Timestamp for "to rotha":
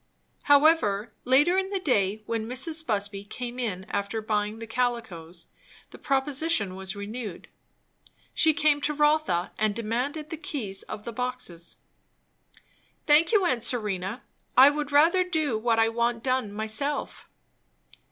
8.81-9.51